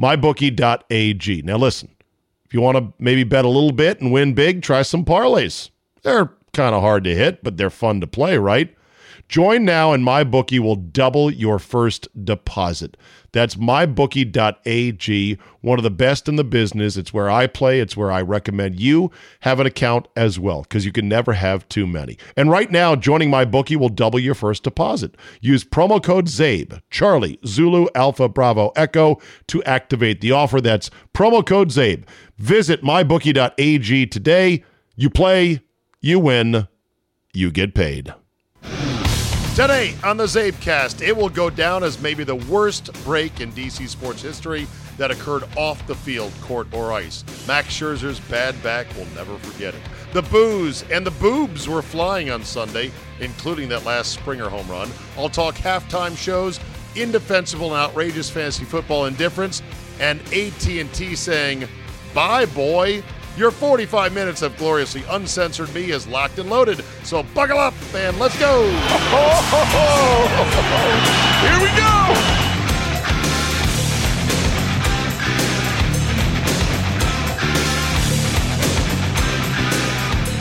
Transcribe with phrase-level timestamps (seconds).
[0.00, 1.42] mybookie.ag.
[1.42, 1.94] Now, listen,
[2.44, 5.70] if you want to maybe bet a little bit and win big, try some parlays.
[6.02, 8.74] They're kind of hard to hit, but they're fun to play, right?
[9.28, 12.96] Join now, and MyBookie will double your first deposit.
[13.32, 16.96] That's mybookie.ag, one of the best in the business.
[16.96, 19.10] It's where I play, it's where I recommend you
[19.40, 22.16] have an account as well, because you can never have too many.
[22.36, 25.16] And right now, joining MyBookie will double your first deposit.
[25.40, 30.60] Use promo code CZABE, Charlie, Zulu, Alpha, Bravo, Echo to activate the offer.
[30.60, 32.04] That's promo code CZABE.
[32.38, 34.64] Visit mybookie.ag today.
[34.94, 35.60] You play,
[36.00, 36.68] you win,
[37.34, 38.14] you get paid.
[39.56, 43.88] Today on the Czabecast, it will go down as maybe the worst break in DC
[43.88, 44.66] sports history
[44.98, 47.24] that occurred off the field, court, or ice.
[47.48, 49.80] Max Scherzer's bad back will never forget it.
[50.12, 54.90] The booze and the boobs were flying on Sunday, including that last Springer home run.
[55.16, 56.60] I'll talk halftime shows,
[56.94, 59.62] indefensible and outrageous fantasy football indifference,
[60.00, 61.66] and AT&T saying,
[62.12, 63.02] "Bye, boy."
[63.36, 66.82] Your 45 minutes of gloriously uncensored me is locked and loaded.
[67.02, 68.62] So buckle up and let's go.
[71.42, 71.86] Here we go.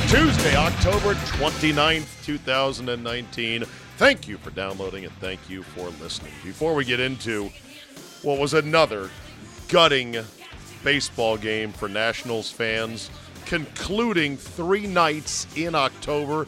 [0.08, 3.66] Tuesday, October 29th, 2019.
[3.98, 6.32] Thank you for downloading and thank you for listening.
[6.46, 7.50] Before we get into
[8.22, 9.10] what was another
[9.68, 10.16] gutting
[10.86, 13.10] baseball game for Nationals fans,
[13.48, 16.46] concluding three nights in October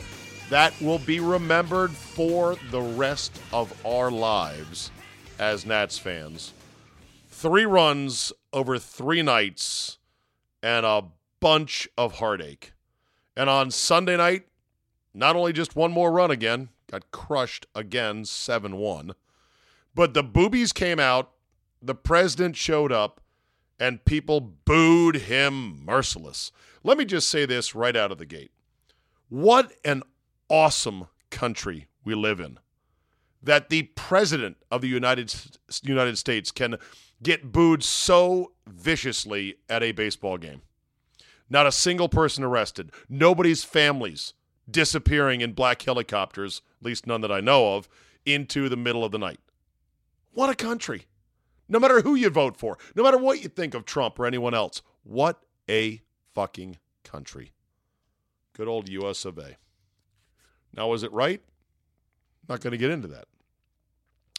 [0.51, 4.91] that will be remembered for the rest of our lives
[5.39, 6.53] as Nats fans.
[7.29, 9.97] Three runs over three nights
[10.61, 11.05] and a
[11.39, 12.73] bunch of heartache.
[13.35, 14.45] And on Sunday night,
[15.15, 19.13] not only just one more run again, got crushed again 7 1,
[19.95, 21.31] but the boobies came out,
[21.81, 23.19] the president showed up,
[23.79, 26.51] and people booed him merciless.
[26.83, 28.51] Let me just say this right out of the gate.
[29.29, 30.03] What an
[30.49, 32.59] awesome country we live in.
[33.43, 35.33] That the president of the United
[35.83, 36.77] United States can
[37.21, 40.61] get booed so viciously at a baseball game.
[41.49, 42.91] Not a single person arrested.
[43.07, 44.33] Nobody's families
[44.69, 47.87] disappearing in black helicopters, at least none that I know of,
[48.25, 49.39] into the middle of the night.
[50.33, 51.05] What a country
[51.69, 54.53] no matter who you vote for, no matter what you think of Trump or anyone
[54.53, 54.81] else.
[55.03, 56.01] What a
[56.33, 57.51] fucking country.
[58.53, 59.57] Good old US of A.
[60.73, 61.41] Now, is it right?
[62.47, 63.25] Not going to get into that.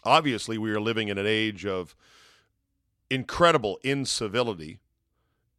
[0.05, 1.94] Obviously, we are living in an age of
[3.11, 4.78] incredible incivility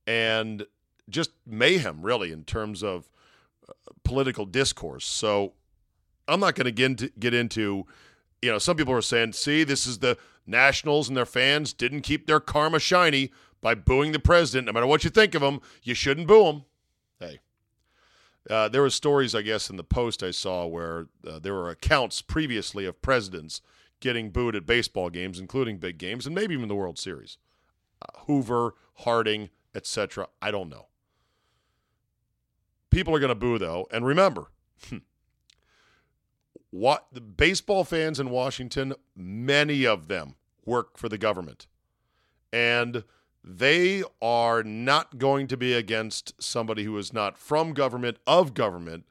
[0.08, 0.66] and
[1.10, 3.10] just mayhem, really, in terms of
[3.68, 5.06] uh, political discourse.
[5.06, 5.54] So
[6.28, 7.86] I'm not going to get into, get into,
[8.42, 12.02] you know, some people are saying, see, this is the Nationals and their fans didn't
[12.02, 14.68] keep their karma shiny by booing the president.
[14.68, 16.64] No matter what you think of him, you shouldn't boo him.
[17.20, 17.40] Hey,
[18.50, 21.70] uh, there were stories, I guess, in the post I saw where uh, there were
[21.70, 23.62] accounts previously of presidents
[24.00, 27.38] getting booed at baseball games, including big games, and maybe even the World Series.
[28.02, 30.28] Uh, Hoover, Harding, etc.
[30.42, 30.88] I don't know.
[32.90, 34.48] People are going to boo though, and remember,
[36.72, 40.36] what the baseball fans in Washington, many of them
[40.66, 41.68] work for the government.
[42.54, 43.04] And
[43.44, 49.06] they are not going to be against somebody who is not from government, of government,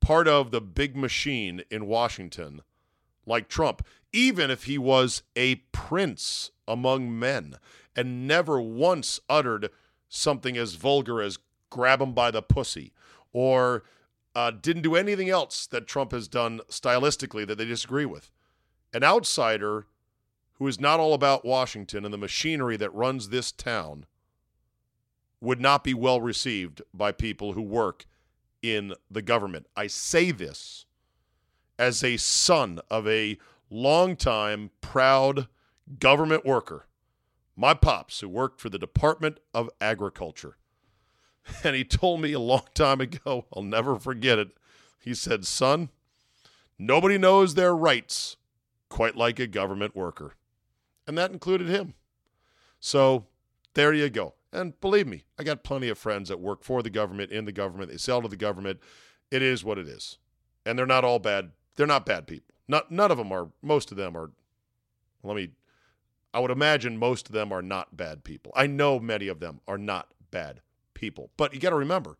[0.00, 2.62] part of the big machine in Washington,
[3.26, 7.56] like Trump, even if he was a prince among men
[7.96, 9.70] and never once uttered
[10.08, 11.38] something as vulgar as
[11.70, 12.92] grab him by the pussy
[13.32, 13.82] or
[14.34, 18.30] uh, didn't do anything else that Trump has done stylistically that they disagree with.
[18.92, 19.86] An outsider
[20.54, 24.06] who is not all about Washington and the machinery that runs this town
[25.40, 28.06] would not be well received by people who work
[28.62, 29.66] in the government.
[29.76, 30.86] I say this
[31.78, 33.38] as a son of a
[33.68, 35.48] longtime proud
[35.98, 36.86] government worker.
[37.56, 40.56] My pops, who worked for the Department of Agriculture.
[41.64, 44.56] And he told me a long time ago, I'll never forget it.
[44.98, 45.90] He said, Son,
[46.78, 48.36] nobody knows their rights
[48.88, 50.34] quite like a government worker.
[51.06, 51.94] And that included him.
[52.80, 53.26] So
[53.74, 54.34] there you go.
[54.52, 57.52] And believe me, I got plenty of friends that work for the government, in the
[57.52, 58.80] government, they sell to the government.
[59.30, 60.18] It is what it is.
[60.64, 61.50] And they're not all bad.
[61.76, 62.54] They're not bad people.
[62.68, 64.30] Not none of them are most of them are
[65.22, 65.50] let me
[66.32, 68.52] I would imagine most of them are not bad people.
[68.56, 70.60] I know many of them are not bad
[70.94, 71.30] people.
[71.36, 72.18] But you got to remember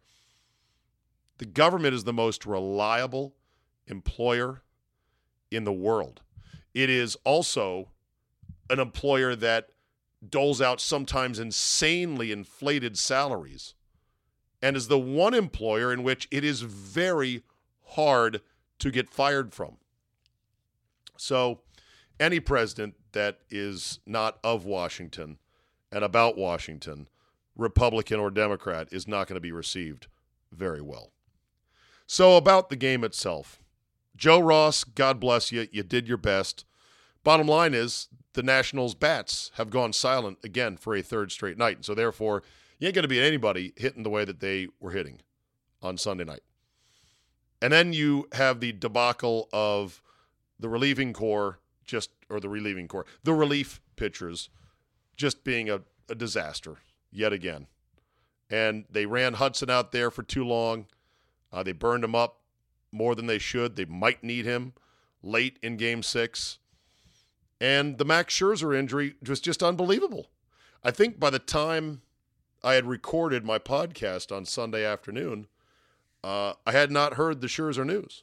[1.38, 3.34] the government is the most reliable
[3.86, 4.62] employer
[5.50, 6.20] in the world.
[6.72, 7.90] It is also
[8.70, 9.68] an employer that
[10.26, 13.74] doles out sometimes insanely inflated salaries
[14.62, 17.42] and is the one employer in which it is very
[17.88, 18.40] hard
[18.78, 19.76] to get fired from.
[21.16, 21.60] So,
[22.18, 25.38] any president that is not of Washington
[25.92, 27.08] and about Washington,
[27.56, 30.06] Republican or Democrat, is not going to be received
[30.52, 31.12] very well.
[32.06, 33.62] So, about the game itself,
[34.16, 35.68] Joe Ross, God bless you.
[35.72, 36.64] You did your best.
[37.22, 41.76] Bottom line is the Nationals' bats have gone silent again for a third straight night.
[41.76, 42.42] And so, therefore,
[42.78, 45.20] you ain't going to be anybody hitting the way that they were hitting
[45.82, 46.42] on Sunday night.
[47.62, 50.02] And then you have the debacle of
[50.60, 54.50] the relieving corps, just, or the relieving corps, the relief pitchers
[55.16, 56.78] just being a, a disaster
[57.14, 57.66] yet again.
[58.50, 60.86] And they ran Hudson out there for too long.
[61.52, 62.40] Uh, they burned him up
[62.92, 63.76] more than they should.
[63.76, 64.74] They might need him
[65.22, 66.58] late in game six.
[67.60, 70.30] And the Max Scherzer injury was just unbelievable.
[70.82, 72.02] I think by the time
[72.62, 75.46] I had recorded my podcast on Sunday afternoon,
[76.22, 78.22] uh, I had not heard the Scherzer news.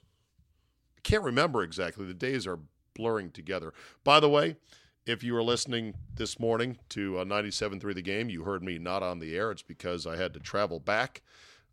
[0.97, 2.05] I can't remember exactly.
[2.05, 2.59] The days are
[2.93, 3.73] blurring together.
[4.03, 4.57] By the way,
[5.05, 9.03] if you were listening this morning to uh, 97.3 The Game, you heard me not
[9.03, 9.51] on the air.
[9.51, 11.21] It's because I had to travel back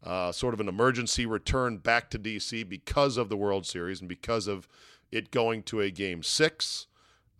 [0.03, 2.63] uh, sort of an emergency return back to D.C.
[2.65, 4.69] because of the World Series and because of
[5.11, 6.87] it going to a game six.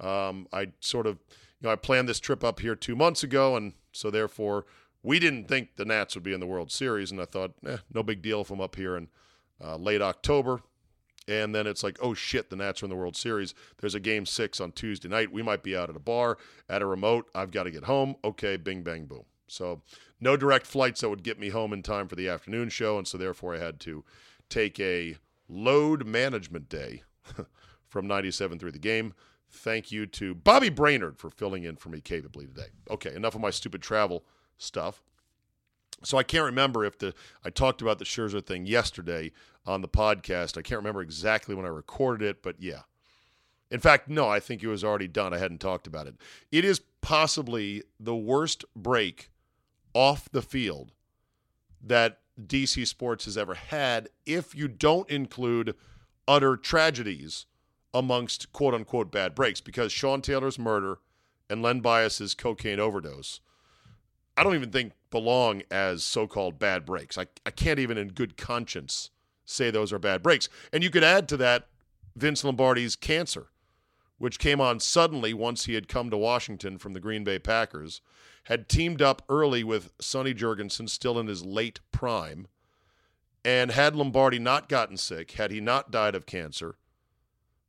[0.01, 1.19] Um, I sort of,
[1.61, 4.67] you know, I planned this trip up here two months ago, and so therefore
[5.03, 7.79] we didn't think the Nats would be in the World Series, and I thought, eh,
[7.93, 9.09] no big deal if I'm up here in
[9.63, 10.61] uh, late October.
[11.29, 13.55] And then it's like, oh shit, the Nats are in the World Series.
[13.79, 15.31] There's a game six on Tuesday night.
[15.31, 16.39] We might be out at a bar,
[16.69, 17.29] at a remote.
[17.35, 18.17] I've got to get home.
[18.25, 19.25] Okay, bing, bang, boom.
[19.47, 19.83] So
[20.21, 23.07] no direct flights that would get me home in time for the afternoon show, and
[23.07, 24.05] so therefore I had to
[24.49, 25.17] take a
[25.49, 27.03] load management day
[27.89, 29.15] from 97 through the game.
[29.51, 32.69] Thank you to Bobby Brainerd for filling in for me capably today.
[32.91, 34.25] Okay, enough of my stupid travel
[34.59, 35.03] stuff.
[36.05, 37.15] So I can't remember if the
[37.45, 39.33] I talked about the Scherzer thing yesterday
[39.69, 40.57] on the podcast.
[40.57, 42.83] I can't remember exactly when I recorded it, but yeah.
[43.71, 45.35] In fact, no, I think it was already done.
[45.35, 46.15] I hadn't talked about it.
[46.51, 49.31] It is possibly the worst break
[49.93, 50.93] off the field
[51.83, 55.75] that DC Sports has ever had if you don't include
[56.27, 57.47] utter tragedies
[57.93, 60.99] amongst quote unquote bad breaks because Sean Taylor's murder
[61.51, 63.41] and Len Bias's cocaine overdose,
[64.37, 67.19] I don't even think belong as so called bad breaks.
[67.19, 69.11] I, I can't even in good conscience
[69.49, 70.49] say those are bad breaks.
[70.73, 71.69] And you could add to that
[72.17, 73.49] Vince Lombardi's cancer
[74.19, 78.01] which came on suddenly once he had come to Washington from the Green Bay Packers,
[78.45, 82.49] had teamed up early with Sonny Jurgensen, still in his late prime.
[83.45, 86.77] And had Lombardi not gotten sick, had he not died of cancer,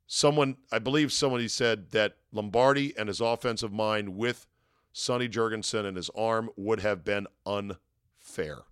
[0.08, 4.48] someone, I believe somebody said that Lombardi and his offensive mind with
[4.92, 8.64] Sonny Jurgensen and his arm would have been unfair.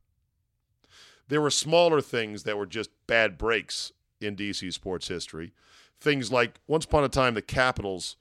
[1.28, 3.92] There were smaller things that were just bad breaks
[4.22, 5.54] in DC sports history
[6.00, 8.18] things like once upon a time the Capitals.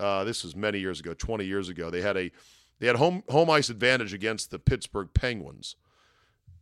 [0.00, 1.90] Uh, this was many years ago, 20 years ago.
[1.90, 2.30] They had a
[2.78, 5.76] they had home home ice advantage against the Pittsburgh Penguins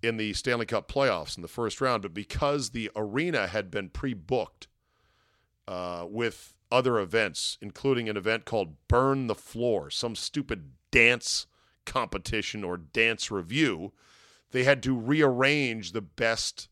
[0.03, 3.89] in the Stanley Cup playoffs in the first round, but because the arena had been
[3.89, 4.69] pre-booked
[5.67, 11.47] uh, with other events, including an event called Burn the Floor, some stupid dance
[11.87, 13.93] competition or dance review,
[14.57, 16.69] they had to rearrange the best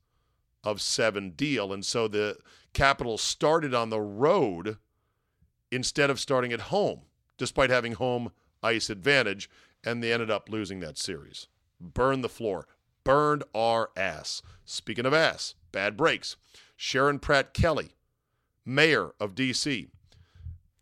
[0.62, 2.38] of seven deal, and so the
[2.72, 4.78] Capitals started on the road
[5.70, 7.02] instead of starting at home,
[7.36, 9.50] despite having home ice advantage,
[9.84, 11.48] and they ended up losing that series.
[11.78, 12.66] Burned the floor.
[13.04, 14.40] Burned our ass.
[14.64, 16.36] Speaking of ass, bad breaks.
[16.76, 17.90] Sharon Pratt Kelly,
[18.64, 19.88] mayor of D.C.,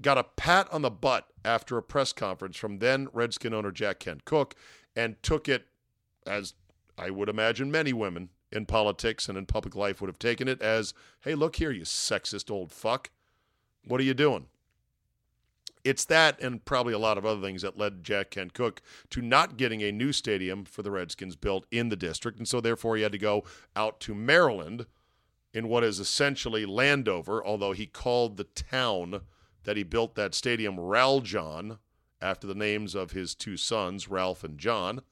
[0.00, 3.99] got a pat on the butt after a press conference from then Redskin owner Jack
[3.99, 4.54] Kent Cooke
[4.94, 5.66] and took it
[6.25, 6.54] as
[6.99, 10.61] I would imagine many women in politics and in public life would have taken it
[10.61, 13.11] as, hey, look here, you sexist old fuck.
[13.87, 14.46] What are you doing?
[15.84, 19.20] It's that and probably a lot of other things that led Jack Kent Cooke to
[19.20, 22.38] not getting a new stadium for the Redskins built in the district.
[22.38, 23.42] And so, therefore, he had to go
[23.75, 24.87] out to Maryland
[25.52, 29.22] in what is essentially Landover, although he called the town
[29.64, 31.78] that he built that stadium Raljon
[32.20, 35.02] after the names of his two sons, Ralph and John.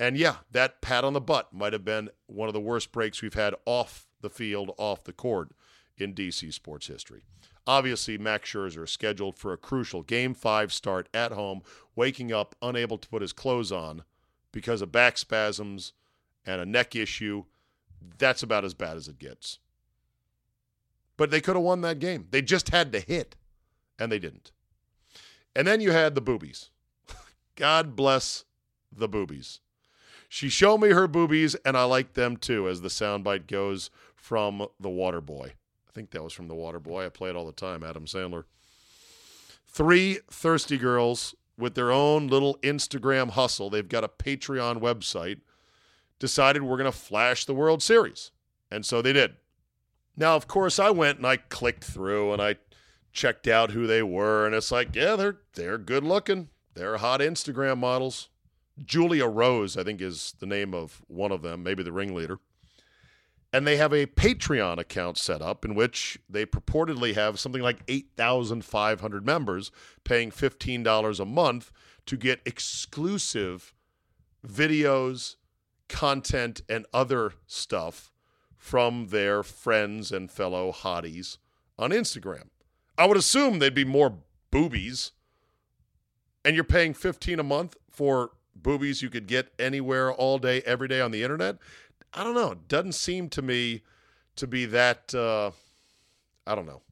[0.00, 3.20] And yeah, that pat on the butt might have been one of the worst breaks
[3.20, 5.50] we've had off the field, off the court
[5.98, 7.24] in DC sports history.
[7.66, 11.60] Obviously, Max Scherzer is scheduled for a crucial Game 5 start at home,
[11.94, 14.04] waking up unable to put his clothes on
[14.52, 15.92] because of back spasms
[16.46, 17.44] and a neck issue.
[18.16, 19.58] That's about as bad as it gets.
[21.18, 22.26] But they could have won that game.
[22.30, 23.36] They just had to hit,
[23.98, 24.50] and they didn't.
[25.54, 26.70] And then you had the boobies.
[27.54, 28.46] God bless
[28.90, 29.60] the boobies.
[30.32, 34.64] She showed me her boobies, and I like them too, as the soundbite goes from
[34.78, 35.54] The Water Boy.
[35.88, 37.04] I think that was from The Water Boy.
[37.04, 38.44] I play it all the time, Adam Sandler.
[39.66, 43.70] Three thirsty girls with their own little Instagram hustle.
[43.70, 45.40] They've got a Patreon website.
[46.20, 48.30] Decided we're going to flash the World Series.
[48.70, 49.34] And so they did.
[50.16, 52.54] Now, of course, I went and I clicked through and I
[53.12, 54.46] checked out who they were.
[54.46, 56.50] And it's like, yeah, they're they're good looking.
[56.74, 58.28] They're hot Instagram models.
[58.84, 62.38] Julia Rose, I think, is the name of one of them, maybe the ringleader.
[63.52, 67.82] And they have a Patreon account set up in which they purportedly have something like
[67.88, 69.72] 8,500 members
[70.04, 71.72] paying $15 a month
[72.06, 73.74] to get exclusive
[74.46, 75.34] videos,
[75.88, 78.12] content, and other stuff
[78.56, 81.38] from their friends and fellow hotties
[81.76, 82.50] on Instagram.
[82.96, 84.18] I would assume they'd be more
[84.50, 85.12] boobies.
[86.44, 90.88] And you're paying 15 a month for boobies you could get anywhere all day every
[90.88, 91.58] day on the internet.
[92.12, 92.52] I don't know.
[92.52, 93.82] It doesn't seem to me
[94.36, 95.14] to be that.
[95.14, 95.52] Uh,
[96.46, 96.82] I don't know.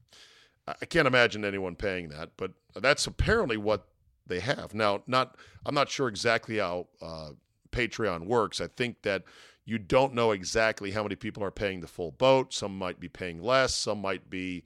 [0.67, 3.87] I can't imagine anyone paying that, but that's apparently what
[4.27, 5.03] they have now.
[5.07, 5.35] Not.
[5.65, 7.31] I'm not sure exactly how uh,
[7.71, 8.61] Patreon works.
[8.61, 9.23] I think that
[9.65, 12.53] you don't know exactly how many people are paying the full boat.
[12.53, 13.75] Some might be paying less.
[13.75, 14.63] Some might be,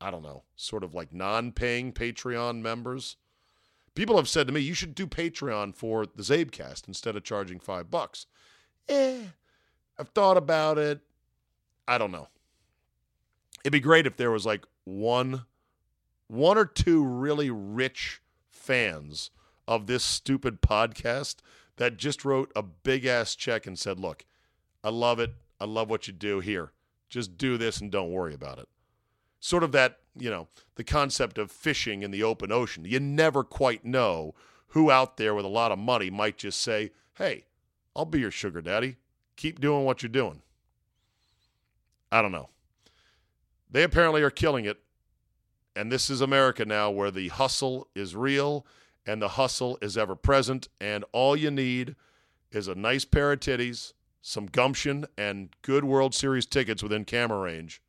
[0.00, 3.16] I don't know, sort of like non-paying Patreon members.
[3.98, 7.58] People have said to me, you should do Patreon for the Czabecast instead of charging
[7.58, 8.26] five bucks.
[8.88, 9.22] Eh,
[9.98, 11.00] I've thought about it.
[11.88, 12.28] I don't know.
[13.64, 15.46] It'd be great if there was like one,
[16.28, 19.32] one or two really rich fans
[19.66, 21.38] of this stupid podcast
[21.74, 24.24] that just wrote a big ass check and said, "Look,
[24.84, 25.34] I love it.
[25.58, 26.70] I love what you do here.
[27.08, 28.68] Just do this and don't worry about it."
[29.40, 32.84] Sort of that you know, the concept of fishing in the open ocean.
[32.84, 34.34] You never quite know
[34.68, 37.44] who out there with a lot of money might just say, hey,
[37.96, 38.96] I'll be your sugar daddy.
[39.36, 40.42] Keep doing what you're doing.
[42.10, 42.48] I don't know.
[43.70, 44.80] They apparently are killing it.
[45.76, 48.66] And this is America now where the hustle is real
[49.06, 50.68] and the hustle is ever present.
[50.80, 51.94] And all you need
[52.50, 57.38] is a nice pair of titties, some gumption, and good World Series tickets within camera
[57.38, 57.80] range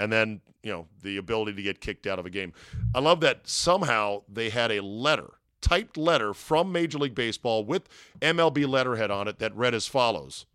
[0.00, 2.52] and then you know the ability to get kicked out of a game.
[2.94, 7.88] I love that somehow they had a letter, typed letter from Major League Baseball with
[8.20, 10.46] MLB letterhead on it that read as follows.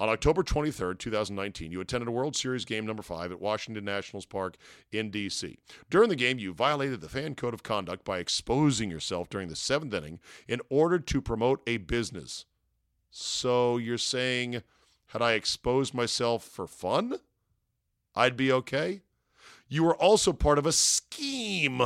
[0.00, 4.24] On October 23rd, 2019, you attended a World Series game number 5 at Washington Nationals
[4.24, 4.56] Park
[4.90, 5.58] in D.C.
[5.90, 9.54] During the game, you violated the fan code of conduct by exposing yourself during the
[9.54, 12.46] 7th inning in order to promote a business.
[13.10, 14.62] So you're saying
[15.08, 17.18] had I exposed myself for fun?
[18.16, 19.02] I'd be okay.
[19.68, 21.82] You were also part of a scheme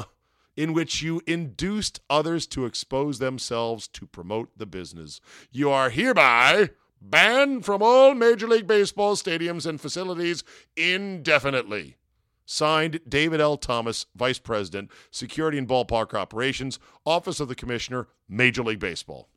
[0.56, 5.20] in which you induced others to expose themselves to promote the business.
[5.50, 6.70] You are hereby
[7.00, 10.44] banned from all Major League Baseball stadiums and facilities
[10.76, 11.96] indefinitely.
[12.44, 13.56] Signed, David L.
[13.56, 19.28] Thomas, Vice President, Security and Ballpark Operations, Office of the Commissioner, Major League Baseball.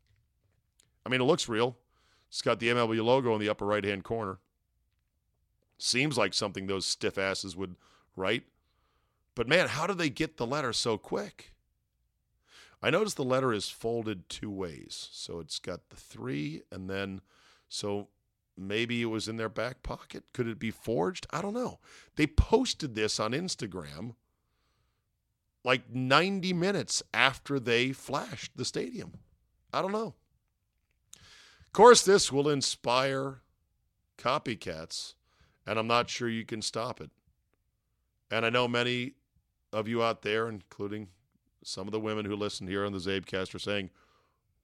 [1.06, 1.78] I mean, it looks real.
[2.30, 4.40] It's got the MLB logo in the upper right hand corner.
[5.86, 7.76] Seems like something those stiff asses would
[8.16, 8.44] write.
[9.36, 11.52] But man, how do they get the letter so quick?
[12.82, 15.10] I notice the letter is folded two ways.
[15.12, 17.20] So it's got the three, and then,
[17.68, 18.08] so
[18.56, 20.24] maybe it was in their back pocket.
[20.32, 21.28] Could it be forged?
[21.32, 21.80] I don't know.
[22.16, 24.16] They posted this on Instagram
[25.66, 29.16] like 90 minutes after they flashed the stadium.
[29.74, 30.16] I don't know.
[31.18, 33.42] Of course, this will inspire
[34.18, 35.16] copycats
[35.66, 37.12] and I'm not sure you can stop it.
[38.32, 39.14] And I know many
[39.72, 41.10] of you out there, including
[41.64, 43.90] some of the women who listen here on the Czabecast, are saying,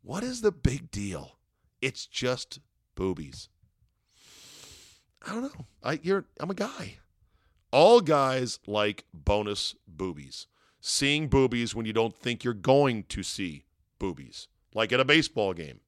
[0.01, 1.37] What is the big deal?
[1.81, 2.59] It's just
[2.95, 3.49] boobies.
[5.25, 5.65] I don't know.
[5.83, 6.97] I you're I'm a guy.
[7.71, 10.47] All guys like bonus boobies.
[10.81, 13.65] Seeing boobies when you don't think you're going to see
[13.99, 15.81] boobies, like at a baseball game.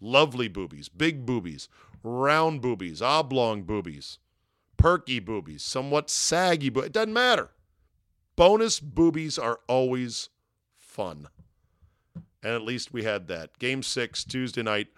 [0.00, 1.68] Lovely boobies, big boobies,
[2.02, 4.18] round boobies, oblong boobies,
[4.80, 7.50] perky boobies, somewhat saggy but It doesn't matter.
[8.36, 10.30] Bonus boobies are always
[10.78, 11.28] fun.
[12.42, 13.58] And at least we had that.
[13.58, 14.88] Game six, Tuesday night.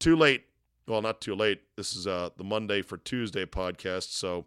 [0.00, 0.46] Too late.
[0.88, 1.62] Well, not too late.
[1.76, 4.10] This is uh, the Monday for Tuesday podcast.
[4.10, 4.46] So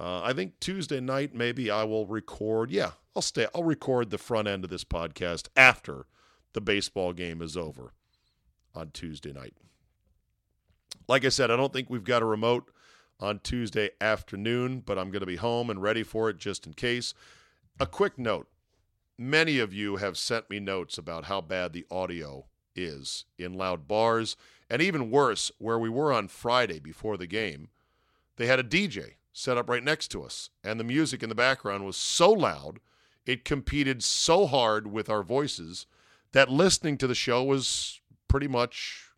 [0.00, 2.70] uh, I think Tuesday night, maybe I will record.
[2.70, 3.46] Yeah, I'll stay.
[3.54, 6.06] I'll record the front end of this podcast after
[6.54, 7.92] the baseball game is over
[8.74, 9.54] on Tuesday night.
[11.08, 12.70] Like I said, I don't think we've got a remote
[13.20, 16.74] on Tuesday afternoon, but I'm going to be home and ready for it just in
[16.74, 17.14] case.
[17.78, 18.48] A quick note
[19.18, 23.86] many of you have sent me notes about how bad the audio is in loud
[23.86, 24.36] bars,
[24.68, 27.68] and even worse, where we were on Friday before the game,
[28.36, 31.34] they had a DJ set up right next to us, and the music in the
[31.34, 32.80] background was so loud,
[33.24, 35.86] it competed so hard with our voices
[36.32, 39.10] that listening to the show was pretty much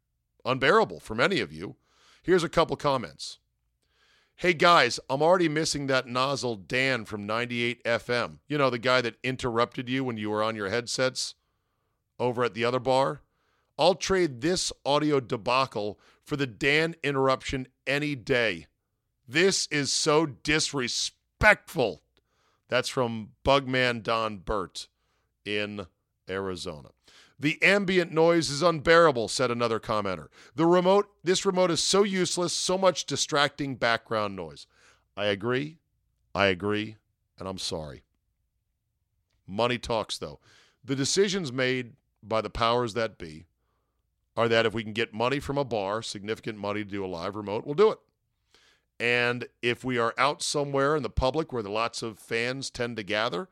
[0.45, 1.77] unbearable for many of you.
[2.23, 3.39] Here's a couple comments.
[4.37, 8.39] Hey guys, I'm already missing that nozzle Dan from 98 FM.
[8.49, 11.37] You know, the guy that interrupted you when you were on your headsets
[12.19, 13.23] over at the other bar.
[13.79, 18.67] I'll trade this audio debacle for the Dan interruption any day.
[19.27, 22.03] This is so disrespectful.
[22.69, 24.89] That's from Bugman Don Burt
[25.45, 25.87] in
[26.29, 26.91] Arizona.
[27.45, 30.29] The ambient noise is unbearable, said another commenter.
[30.55, 34.67] The remote, this remote is so useless, so much distracting background noise.
[35.15, 35.77] I agree.
[36.35, 36.97] I agree,
[37.39, 38.03] and I'm sorry.
[39.47, 40.41] Money talks, though.
[40.83, 43.45] The decisions made by the powers that be
[44.39, 47.07] are that if we can get money from a bar, significant money to do a
[47.07, 47.99] live remote, we'll do it.
[48.99, 53.03] And if we are out somewhere in the public where lots of fans tend to
[53.03, 53.51] gather,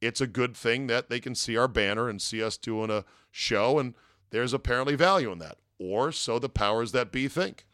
[0.00, 3.04] it's a good thing that they can see our banner and see us doing a
[3.30, 3.94] show, and
[4.30, 5.58] there's apparently value in that.
[5.78, 7.66] Or so the powers that be think.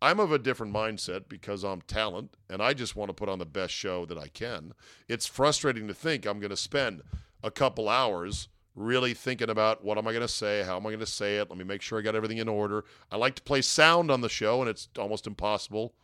[0.00, 3.38] I'm of a different mindset because I'm talent and I just want to put on
[3.38, 4.74] the best show that I can.
[5.08, 7.02] It's frustrating to think I'm going to spend
[7.42, 10.90] a couple hours really thinking about what am I going to say, how am I
[10.90, 12.84] going to say it, let me make sure I got everything in order.
[13.10, 15.94] I like to play sound on the show and it's almost impossible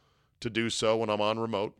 [0.40, 1.76] to do so when I'm on remote.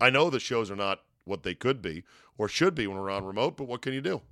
[0.00, 2.04] I know the shows are not what they could be
[2.38, 4.22] or should be when we're on remote, but what can you do?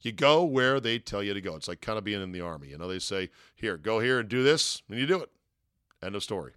[0.00, 1.54] You go where they tell you to go.
[1.54, 2.68] It's like kind of being in the army.
[2.68, 5.30] You know, they say, here, go here and do this, and you do it.
[6.02, 6.52] End of story.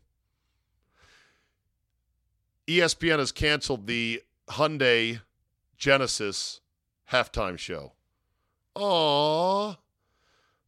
[2.67, 5.21] ESPN has canceled the Hyundai
[5.77, 6.61] Genesis
[7.11, 7.93] halftime show.
[8.75, 9.77] Aww.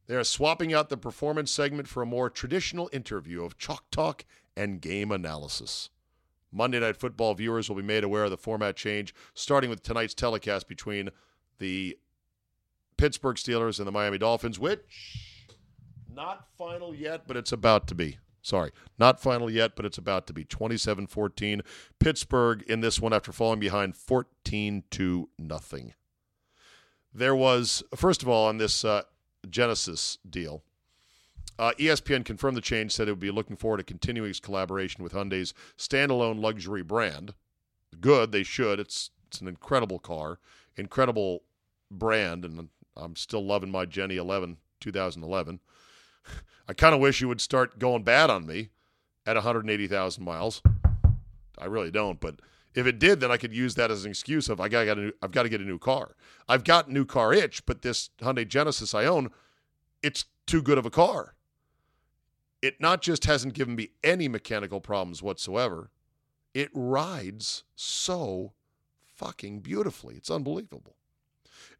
[0.05, 4.25] They are swapping out the performance segment for a more traditional interview of chalk talk
[4.55, 5.89] and game analysis.
[6.51, 10.13] Monday Night Football viewers will be made aware of the format change, starting with tonight's
[10.13, 11.09] telecast between
[11.59, 11.97] the
[12.97, 15.37] Pittsburgh Steelers and the Miami Dolphins, which
[16.13, 18.17] not final yet, but it's about to be.
[18.41, 21.61] Sorry, not final yet, but it's about to be 27 14.
[21.99, 25.93] Pittsburgh in this one after falling behind 14 to nothing.
[27.13, 29.03] There was, first of all, on this uh,
[29.49, 30.63] Genesis deal,
[31.59, 35.03] uh, ESPN confirmed the change, said it would be looking forward to continuing its collaboration
[35.03, 37.33] with Hyundai's standalone luxury brand.
[37.99, 38.79] Good, they should.
[38.79, 40.39] It's it's an incredible car,
[40.75, 41.43] incredible
[41.91, 45.59] brand, and I'm still loving my Jenny 11 2011.
[46.67, 48.69] I kind of wish you would start going bad on me
[49.25, 50.61] at 180,000 miles.
[51.57, 52.39] I really don't, but
[52.75, 55.11] if it did, then I could use that as an excuse of I got to
[55.23, 56.15] I've got to get a new car.
[56.47, 59.31] I've got new car itch, but this Hyundai Genesis I own,
[60.03, 61.33] it's too good of a car
[62.61, 65.91] it not just hasn't given me any mechanical problems whatsoever,
[66.53, 68.53] it rides so
[69.05, 70.15] fucking beautifully.
[70.15, 70.95] It's unbelievable.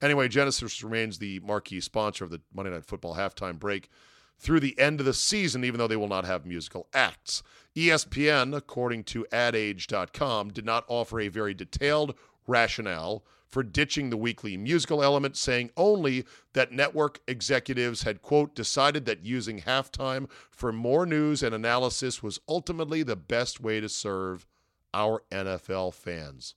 [0.01, 3.89] Anyway, Genesis remains the marquee sponsor of the Monday Night Football halftime break
[4.37, 7.41] through the end of the season, even though they will not have musical acts.
[7.75, 12.13] ESPN, according to adage.com, did not offer a very detailed
[12.47, 19.05] rationale for ditching the weekly musical element, saying only that network executives had, quote, decided
[19.05, 24.45] that using halftime for more news and analysis was ultimately the best way to serve
[24.93, 26.55] our NFL fans.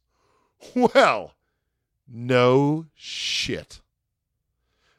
[0.74, 1.34] Well,
[2.08, 3.80] no shit.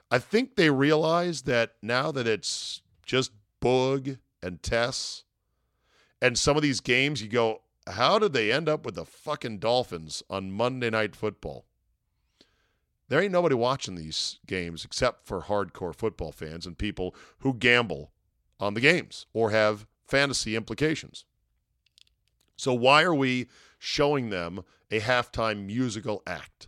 [0.09, 5.23] I think they realize that now that it's just Boog and Tess
[6.21, 9.59] and some of these games, you go, how did they end up with the fucking
[9.59, 11.65] Dolphins on Monday Night Football?
[13.09, 18.11] There ain't nobody watching these games except for hardcore football fans and people who gamble
[18.59, 21.25] on the games or have fantasy implications.
[22.55, 23.47] So, why are we
[23.79, 26.67] showing them a halftime musical act?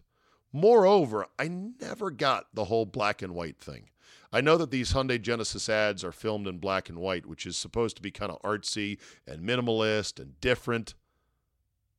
[0.52, 3.90] Moreover, I never got the whole black and white thing.
[4.32, 7.56] I know that these Hyundai Genesis ads are filmed in black and white, which is
[7.56, 8.98] supposed to be kind of artsy
[9.28, 10.96] and minimalist and different.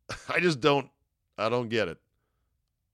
[0.29, 0.89] I just don't
[1.37, 1.99] I don't get it.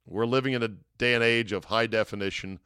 [0.06, 0.68] We're living in a
[0.98, 2.58] day and age of high definition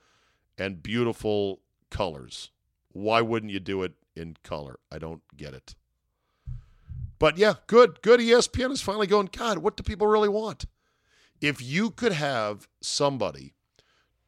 [0.57, 2.51] and beautiful colors.
[2.93, 4.79] Why wouldn't you do it in color?
[4.91, 5.75] I don't get it.
[7.19, 8.03] But yeah, good.
[8.03, 8.21] Good.
[8.21, 10.67] ESPN is finally going, God, what do people really want?
[11.41, 13.55] If you could have somebody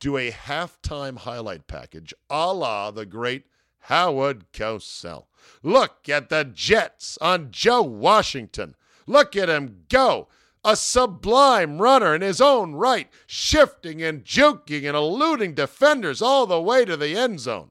[0.00, 3.44] do a halftime highlight package a la the great
[3.80, 5.26] Howard Cosell.
[5.62, 8.74] Look at the Jets on Joe Washington.
[9.06, 10.28] Look at him go.
[10.64, 16.60] A sublime runner in his own right, shifting and juking and eluding defenders all the
[16.60, 17.70] way to the end zone.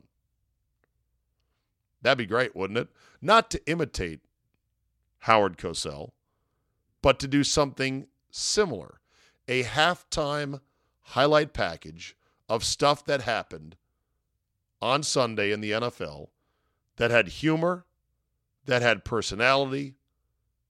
[2.02, 2.88] That'd be great, wouldn't it?
[3.22, 4.22] Not to imitate
[5.20, 6.12] Howard Cosell,
[7.02, 9.02] but to do something similar.
[9.48, 10.62] A halftime
[11.02, 12.16] highlight package
[12.48, 13.76] of stuff that happened
[14.82, 16.28] on Sunday in the NFL
[16.98, 17.86] that had humor,
[18.66, 19.96] that had personality,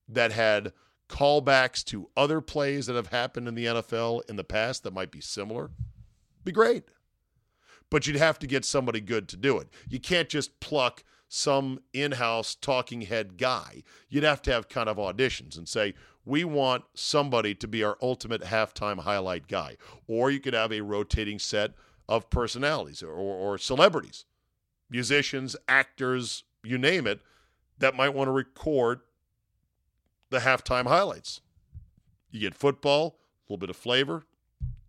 [0.08, 0.74] that had
[1.10, 5.12] callbacks to other plays that have happened in the NFL in the past that might
[5.12, 5.72] be similar.
[6.44, 6.84] Be great.
[7.90, 9.70] But you'd have to get somebody good to do it.
[9.88, 13.84] You can't just pluck some in house talking head guy.
[14.10, 15.94] You'd have to have kind of auditions and say,
[16.26, 19.78] we want somebody to be our ultimate halftime highlight guy.
[20.08, 21.74] Or you could have a rotating set
[22.10, 24.26] of personalities or, or celebrities,
[24.90, 27.22] musicians, actors, you name it,
[27.78, 29.02] that might want to record
[30.30, 31.42] the halftime highlights.
[32.32, 34.24] You get football, a little bit of flavor,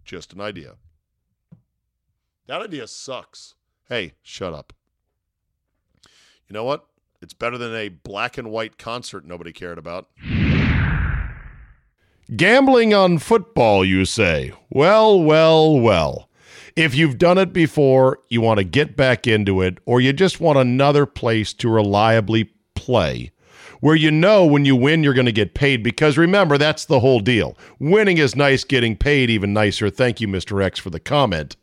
[0.05, 0.75] just an idea.
[2.47, 3.55] That idea sucks.
[3.89, 4.73] Hey, shut up.
[6.49, 6.87] You know what?
[7.21, 10.09] It's better than a black and white concert nobody cared about.
[12.35, 14.53] Gambling on football, you say?
[14.71, 16.29] Well, well, well.
[16.75, 20.41] If you've done it before, you want to get back into it, or you just
[20.41, 23.31] want another place to reliably play
[23.81, 27.01] where you know when you win you're going to get paid because remember that's the
[27.01, 27.57] whole deal.
[27.79, 29.91] Winning is nice, getting paid even nicer.
[29.91, 30.63] Thank you Mr.
[30.63, 31.57] X for the comment.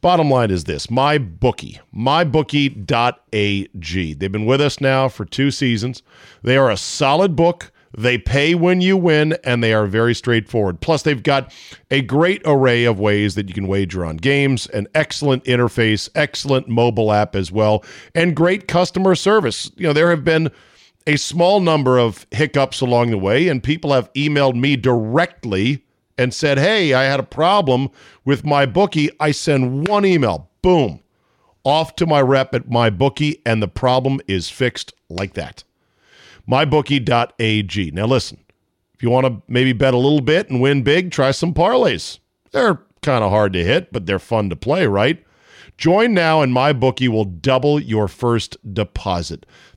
[0.00, 4.14] Bottom line is this my bookie, mybookie.ag.
[4.14, 6.02] They've been with us now for two seasons.
[6.42, 7.70] They are a solid book.
[7.96, 10.80] They pay when you win, and they are very straightforward.
[10.80, 11.52] Plus, they've got
[11.90, 16.68] a great array of ways that you can wager on games, an excellent interface, excellent
[16.68, 19.72] mobile app as well, and great customer service.
[19.76, 20.52] You know, there have been
[21.06, 25.84] a small number of hiccups along the way, and people have emailed me directly
[26.18, 27.90] and said, Hey, I had a problem
[28.24, 29.10] with my bookie.
[29.18, 31.00] I send one email, boom,
[31.64, 35.64] off to my rep at my bookie, and the problem is fixed like that.
[36.48, 37.90] MyBookie.ag.
[37.92, 38.44] Now, listen,
[38.94, 42.18] if you want to maybe bet a little bit and win big, try some parlays.
[42.50, 45.24] They're kind of hard to hit, but they're fun to play, right?
[45.78, 49.46] Join now, and MyBookie will double your first deposit.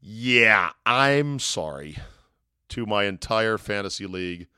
[0.00, 1.96] yeah, I'm sorry
[2.68, 4.48] to my entire fantasy league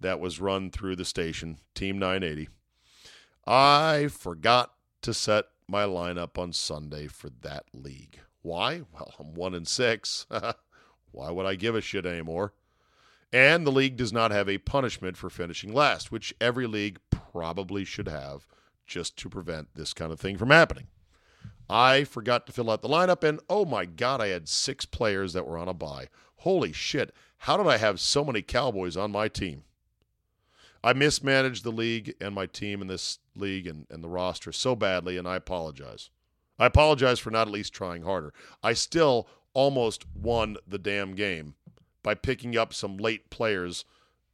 [0.00, 2.48] that was run through the station, Team 980.
[3.46, 4.72] I forgot
[5.02, 8.20] to set my lineup on Sunday for that league.
[8.42, 8.82] Why?
[8.92, 10.26] Well, I'm one in six.
[11.12, 12.52] Why would I give a shit anymore?
[13.32, 17.84] And the league does not have a punishment for finishing last, which every league probably
[17.84, 18.46] should have
[18.86, 20.86] just to prevent this kind of thing from happening.
[21.68, 25.32] I forgot to fill out the lineup, and oh my God, I had six players
[25.32, 26.08] that were on a bye.
[26.36, 27.14] Holy shit.
[27.38, 29.64] How did I have so many Cowboys on my team?
[30.82, 34.76] I mismanaged the league and my team in this league and, and the roster so
[34.76, 36.10] badly, and I apologize.
[36.58, 38.32] I apologize for not at least trying harder.
[38.62, 41.54] I still almost won the damn game
[42.02, 43.84] by picking up some late players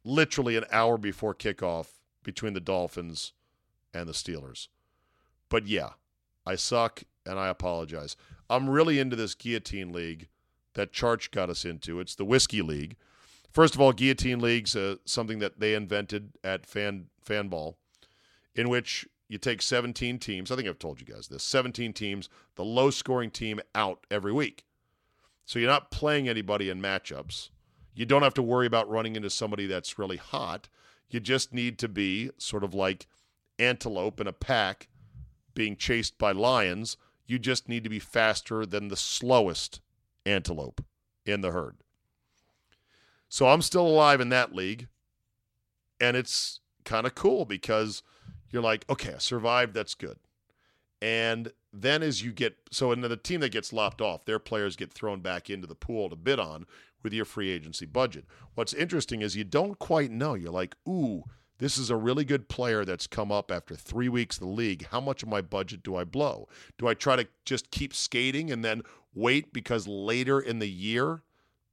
[0.03, 1.87] literally an hour before kickoff
[2.23, 3.33] between the Dolphins
[3.93, 4.67] and the Steelers.
[5.49, 5.91] But yeah,
[6.45, 8.15] I suck and I apologize.
[8.49, 10.27] I'm really into this guillotine league
[10.73, 11.99] that Charch got us into.
[11.99, 12.95] It's the Whiskey League.
[13.51, 17.75] First of all, guillotine leagues uh, something that they invented at Fan Fanball,
[18.55, 20.51] in which you take 17 teams.
[20.51, 24.31] I think I've told you guys this 17 teams, the low scoring team out every
[24.31, 24.65] week.
[25.45, 27.49] So you're not playing anybody in matchups.
[27.93, 30.67] You don't have to worry about running into somebody that's really hot.
[31.09, 33.07] You just need to be sort of like
[33.59, 34.87] antelope in a pack
[35.53, 36.97] being chased by lions.
[37.25, 39.81] You just need to be faster than the slowest
[40.25, 40.83] antelope
[41.25, 41.77] in the herd.
[43.29, 44.87] So I'm still alive in that league.
[45.99, 48.03] And it's kind of cool because
[48.51, 49.73] you're like, okay, I survived.
[49.73, 50.17] That's good.
[51.01, 54.75] And then as you get so and the team that gets lopped off, their players
[54.75, 56.65] get thrown back into the pool to bid on
[57.01, 58.25] with your free agency budget.
[58.55, 60.33] What's interesting is you don't quite know.
[60.33, 61.23] You're like, ooh,
[61.63, 64.85] this is a really good player that's come up after three weeks of the league.
[64.91, 66.49] How much of my budget do I blow?
[66.77, 68.81] Do I try to just keep skating and then
[69.15, 71.21] wait because later in the year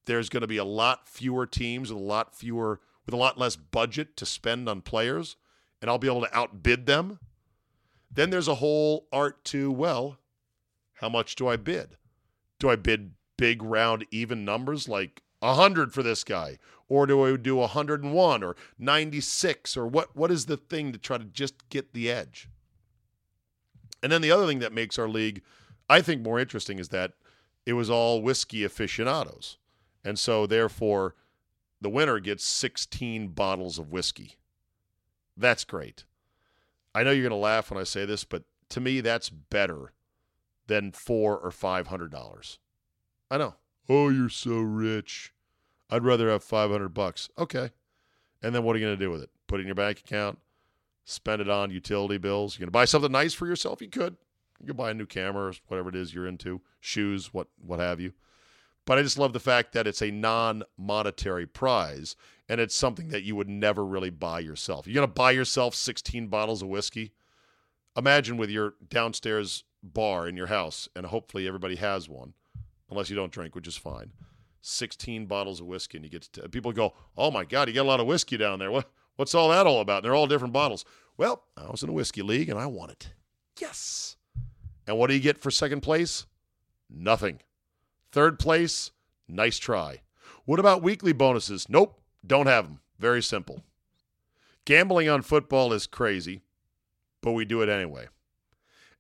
[0.05, 3.37] there's going to be a lot fewer teams with a lot fewer with a lot
[3.37, 5.35] less budget to spend on players
[5.83, 7.19] and I'll be able to outbid them?
[8.13, 10.19] Then there's a whole art to, well,
[11.01, 11.97] how much do I bid?
[12.61, 16.59] Do I bid big round even numbers like 100 for this guy
[16.91, 21.17] or do I do 101 or 96 or what what is the thing to try
[21.17, 22.51] to just get the edge?
[24.03, 25.41] And then the other thing that makes our league
[25.89, 27.13] I think more interesting is that
[27.65, 29.57] it was all whiskey aficionados.
[30.05, 31.15] And so therefore
[31.81, 34.37] the winner gets 16 bottles of whiskey.
[35.37, 36.05] That's great.
[36.95, 39.93] I know you're going to laugh when I say this, but to me that's better
[40.67, 42.59] than 4 or 500 dollars.
[43.31, 43.55] I know.
[43.89, 45.33] Oh, you're so rich.
[45.91, 47.29] I'd rather have 500 bucks.
[47.39, 47.71] Okay.
[48.43, 49.31] And then what are you going to do with it?
[49.47, 50.39] Put it in your bank account?
[51.05, 52.55] Spend it on utility bills?
[52.55, 53.83] You're going to buy something nice for yourself?
[53.83, 54.17] You could.
[54.61, 57.81] You could buy a new camera, or whatever it is you're into, shoes, what what
[57.81, 58.13] have you.
[58.85, 62.17] But I just love the fact that it's a non-monetary prize
[62.49, 64.87] and it's something that you would never really buy yourself.
[64.87, 67.13] You're going to buy yourself 16 bottles of whiskey?
[67.97, 72.35] Imagine with your downstairs bar in your house and hopefully everybody has one
[72.91, 74.13] unless you don't drink, which is fine.
[74.63, 77.83] 16 bottles of whiskey, and you get to, people go, "Oh my God, you got
[77.83, 78.71] a lot of whiskey down there.
[78.71, 80.85] What, what's all that all about?" And they're all different bottles.
[81.17, 83.13] Well, I was in a whiskey league and I won it.
[83.61, 84.17] Yes.
[84.87, 86.27] And what do you get for second place?
[86.89, 87.41] Nothing.
[88.11, 88.91] Third place,
[89.29, 90.01] nice try.
[90.45, 91.69] What about weekly bonuses?
[91.69, 92.81] Nope, don't have them.
[92.99, 93.63] Very simple.
[94.65, 96.43] Gambling on football is crazy,
[97.21, 98.09] but we do it anyway.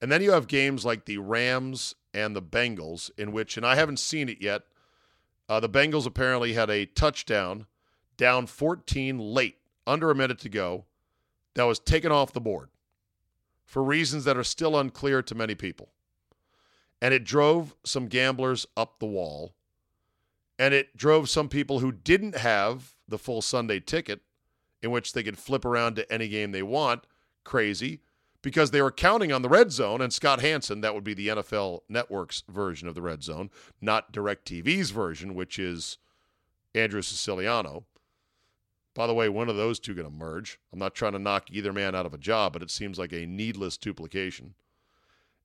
[0.00, 3.74] And then you have games like the Rams and the Bengals, in which, and I
[3.74, 4.62] haven't seen it yet,
[5.50, 7.66] uh, the Bengals apparently had a touchdown
[8.16, 10.84] down 14 late, under a minute to go,
[11.54, 12.68] that was taken off the board
[13.66, 15.88] for reasons that are still unclear to many people.
[17.02, 19.54] And it drove some gamblers up the wall.
[20.56, 24.20] And it drove some people who didn't have the full Sunday ticket,
[24.82, 27.08] in which they could flip around to any game they want,
[27.42, 28.02] crazy
[28.42, 31.28] because they were counting on the red zone and Scott Hanson, that would be the
[31.28, 33.50] NFL Network's version of the red zone,
[33.80, 35.98] not DirecTV's version, which is
[36.74, 37.84] Andrew Siciliano.
[38.94, 40.58] By the way, when are those two going to merge?
[40.72, 43.12] I'm not trying to knock either man out of a job, but it seems like
[43.12, 44.54] a needless duplication.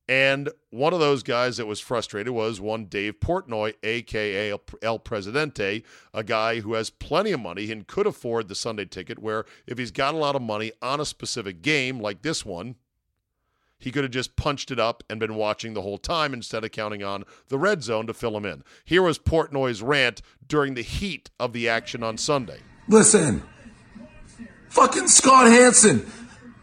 [0.08, 5.84] And one of those guys that was frustrated was one Dave Portnoy, aka El Presidente,
[6.14, 9.18] a guy who has plenty of money and could afford the Sunday ticket.
[9.18, 12.76] Where if he's got a lot of money on a specific game like this one,
[13.78, 16.72] he could have just punched it up and been watching the whole time instead of
[16.72, 18.64] counting on the red zone to fill him in.
[18.84, 22.60] Here was Portnoy's rant during the heat of the action on Sunday.
[22.88, 23.44] Listen,
[24.70, 26.10] fucking Scott Hanson,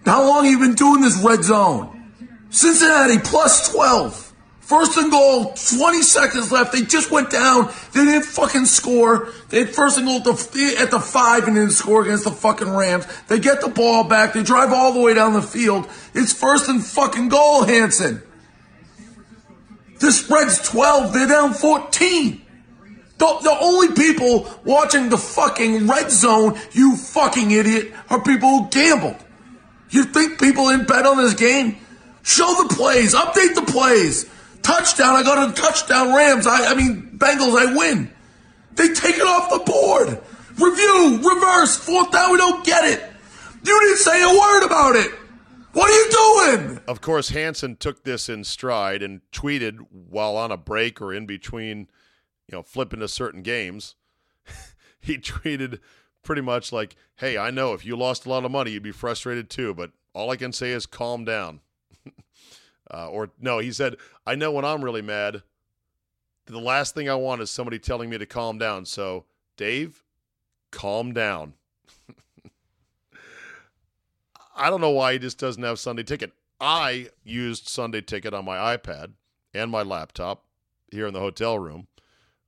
[0.05, 2.13] how long have you been doing this red zone?
[2.51, 4.32] Cincinnati plus 12.
[4.73, 6.73] First and goal, 20 seconds left.
[6.73, 7.71] They just went down.
[7.93, 9.29] They didn't fucking score.
[9.51, 12.31] They had first and goal at the, at the five and didn't score against the
[12.31, 13.07] fucking Rams.
[13.29, 14.33] They get the ball back.
[14.33, 15.87] They drive all the way down the field.
[16.15, 18.23] It's first and fucking goal, Hanson.
[20.01, 21.13] The spread's 12.
[21.13, 22.41] They're down 14.
[23.19, 28.71] The, the only people watching the fucking red zone, you fucking idiot, are people who
[28.71, 29.17] gambled.
[29.91, 31.77] You think people didn't bet on this game?
[32.23, 33.15] Show the plays.
[33.15, 34.31] Update the plays.
[34.63, 35.17] Touchdown.
[35.17, 36.47] I go to touchdown Rams.
[36.47, 38.11] I, I mean, Bengals, I win.
[38.75, 40.21] They take it off the board.
[40.59, 43.03] Review, reverse, fourth down, we don't get it.
[43.65, 45.13] You didn't say a word about it.
[45.73, 46.81] What are you doing?
[46.87, 51.25] Of course, Hanson took this in stride and tweeted while on a break or in
[51.25, 51.89] between,
[52.47, 53.95] you know, flipping to certain games.
[55.01, 55.79] he tweeted
[56.23, 58.93] pretty much like, hey, I know if you lost a lot of money, you'd be
[58.93, 61.61] frustrated too, but all I can say is calm down.
[62.93, 65.43] Uh, or no, he said, I know when I'm really mad,
[66.47, 68.85] the last thing I want is somebody telling me to calm down.
[68.85, 69.25] So,
[69.57, 70.05] Dave,
[70.71, 71.55] calm down.
[74.57, 76.33] I don't know why he just doesn't have Sunday Ticket.
[76.61, 79.13] I used Sunday Ticket on my iPad
[79.55, 80.45] and my laptop
[80.91, 81.87] here in the hotel room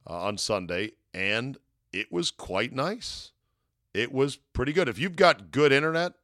[0.08, 1.56] uh, on Sunday, and
[1.92, 3.32] it was quite nice.
[3.94, 4.88] It was pretty good.
[4.88, 6.14] If you've got good internet,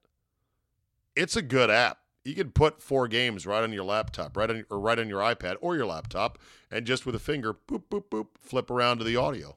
[1.16, 1.99] it's a good app.
[2.24, 5.20] You can put four games right on your laptop, right on or right on your
[5.20, 6.38] iPad or your laptop,
[6.70, 9.56] and just with a finger, boop, boop, boop, flip around to the audio.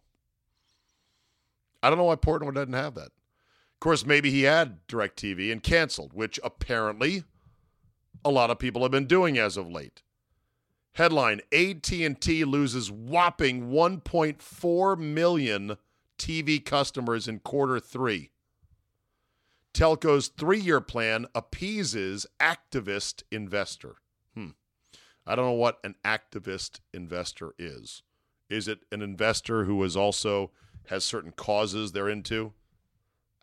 [1.81, 3.07] I don't know why Portnoy doesn't have that.
[3.07, 7.25] Of course, maybe he had DirecTV and canceled, which apparently
[8.23, 10.01] a lot of people have been doing as of late.
[10.93, 15.77] Headline: AT&T loses whopping 1.4 million
[16.17, 18.29] TV customers in quarter 3.
[19.73, 23.95] Telco's three-year plan appeases activist investor.
[24.35, 24.49] Hmm.
[25.25, 28.03] I don't know what an activist investor is.
[28.49, 30.51] Is it an investor who is also
[30.87, 32.53] has certain causes they're into?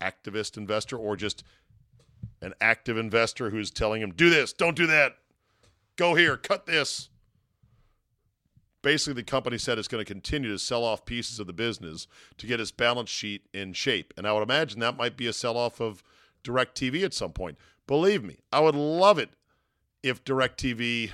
[0.00, 1.42] Activist investor or just
[2.40, 5.16] an active investor who's telling him, do this, don't do that,
[5.96, 7.08] go here, cut this.
[8.82, 12.06] Basically, the company said it's going to continue to sell off pieces of the business
[12.38, 14.14] to get its balance sheet in shape.
[14.16, 16.02] And I would imagine that might be a sell off of
[16.42, 17.58] DirecTV at some point.
[17.86, 19.30] Believe me, I would love it
[20.02, 21.10] if DirecTV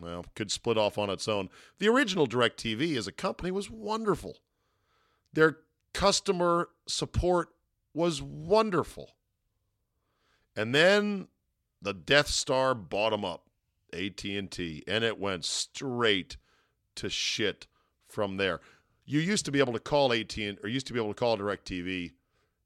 [0.00, 1.50] well, could split off on its own.
[1.78, 4.38] The original DirecTV as a company was wonderful.
[5.32, 5.58] Their
[5.92, 7.50] customer support
[7.92, 9.12] was wonderful.
[10.56, 11.28] And then
[11.82, 13.46] the Death Star bought them up,
[13.92, 16.36] AT&T, and it went straight
[16.96, 17.66] to shit
[18.08, 18.60] from there.
[19.04, 21.36] You used to be able to call AT&T or used to be able to call
[21.36, 22.12] DirecTV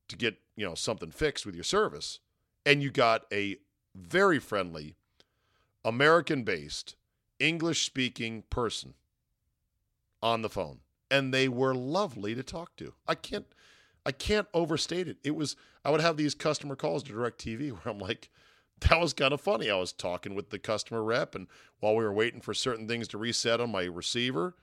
[0.09, 2.21] to get, you know, something fixed with your service,
[2.67, 3.57] and you got a
[3.95, 4.95] very friendly
[5.85, 6.97] American-based
[7.39, 8.95] English-speaking person
[10.23, 12.95] on the phone, and they were lovely to talk to.
[13.07, 13.47] I can't
[14.07, 15.17] I can't overstate it.
[15.25, 18.31] It was I would have these customer calls to DirecTV where I'm like,
[18.81, 19.71] that was kind of funny.
[19.71, 21.47] I was talking with the customer rep, and
[21.81, 24.55] while we were waiting for certain things to reset on my receiver,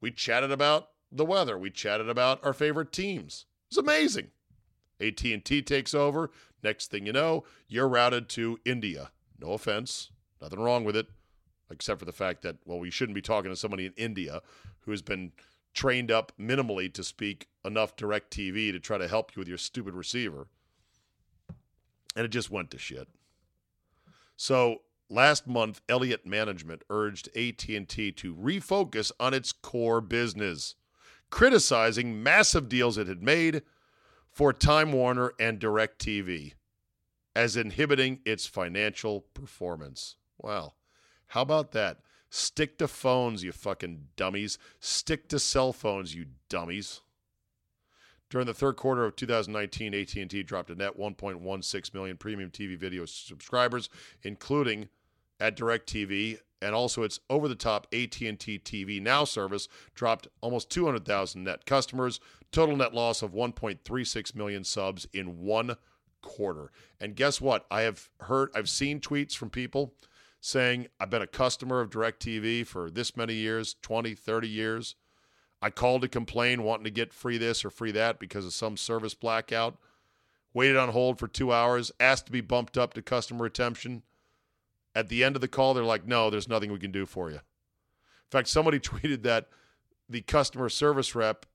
[0.00, 1.58] we chatted about the weather.
[1.58, 3.46] We chatted about our favorite teams.
[3.68, 4.28] It's amazing.
[5.02, 6.30] AT&T takes over.
[6.62, 9.10] Next thing you know, you're routed to India.
[9.40, 10.10] No offense,
[10.40, 11.08] nothing wrong with it,
[11.70, 14.40] except for the fact that well, we shouldn't be talking to somebody in India
[14.80, 15.32] who has been
[15.74, 19.94] trained up minimally to speak enough DirecTV to try to help you with your stupid
[19.94, 20.46] receiver.
[22.14, 23.08] And it just went to shit.
[24.36, 30.74] So last month, Elliott Management urged AT&T to refocus on its core business,
[31.30, 33.62] criticizing massive deals it had made
[34.32, 36.54] for Time Warner and DirecTV
[37.36, 40.16] as inhibiting its financial performance.
[40.38, 40.74] Wow.
[41.28, 41.98] How about that?
[42.30, 44.58] Stick to phones, you fucking dummies.
[44.80, 47.02] Stick to cell phones, you dummies.
[48.30, 53.04] During the third quarter of 2019, AT&T dropped a net 1.16 million premium TV video
[53.04, 53.90] subscribers,
[54.22, 54.88] including
[55.38, 62.20] at DirecTV, and also its over-the-top AT&T TV Now service dropped almost 200,000 net customers.
[62.52, 65.76] Total net loss of 1.36 million subs in one
[66.20, 66.70] quarter.
[67.00, 67.66] And guess what?
[67.70, 69.94] I have heard, I've seen tweets from people
[70.40, 74.94] saying, I've been a customer of DirecTV for this many years 20, 30 years.
[75.62, 78.76] I called to complain, wanting to get free this or free that because of some
[78.76, 79.78] service blackout.
[80.52, 84.02] Waited on hold for two hours, asked to be bumped up to customer retention.
[84.94, 87.30] At the end of the call, they're like, no, there's nothing we can do for
[87.30, 87.36] you.
[87.36, 89.48] In fact, somebody tweeted that
[90.08, 91.46] the customer service rep,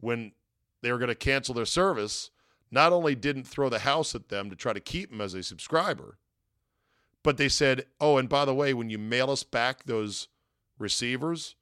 [0.00, 0.32] when
[0.82, 2.30] they were going to cancel their service,
[2.70, 5.42] not only didn't throw the house at them to try to keep them as a
[5.42, 6.18] subscriber,
[7.22, 10.28] but they said, oh, and by the way, when you mail us back those
[10.78, 11.56] receivers,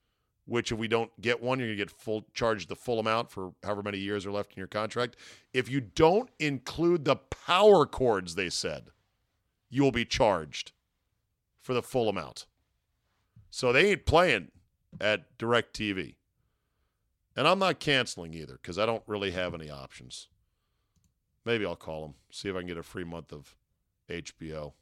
[0.44, 3.30] which if we don't get one, you're going to get full charged the full amount
[3.30, 5.16] for however many years are left in your contract.
[5.52, 8.88] If you don't include the power cords, they said,
[9.70, 10.72] you will be charged
[11.60, 12.46] for the full amount.
[13.50, 14.50] So they ain't playing
[15.00, 16.16] at DirecTV.
[17.36, 20.28] And I'm not canceling either because I don't really have any options.
[21.44, 23.56] Maybe I'll call them, see if I can get a free month of
[24.08, 24.72] HBO.